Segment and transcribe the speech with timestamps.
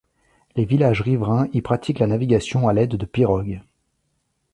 [0.55, 3.61] Les villages riverrains y pratiquent la navigation à l'aide de pirogues.